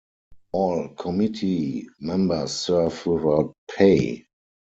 [0.53, 4.25] All committee members serve without pay.